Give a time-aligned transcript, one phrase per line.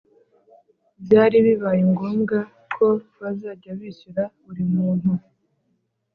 [1.03, 2.37] byari bibaye ngombwa
[2.75, 2.87] ko
[3.19, 5.09] bazajya bishyura burimuntu